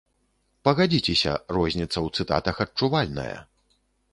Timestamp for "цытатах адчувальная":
2.23-3.33